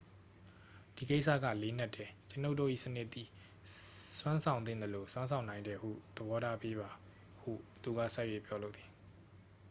[0.95, 3.27] """ဒီကိစ္စက လေးနက်တယ်။ ကျွန်ုပ်တို့၏စနစ်သည်
[4.19, 6.89] စွမ်းဆောင်သင့်သလို စွမ်းဆောင်နိုင်တယ်ဟု သဘောထားပေးပါ”
[7.41, 7.51] ဟု
[7.83, 8.87] သူက ဆက်၍ ပြောလိုသည်။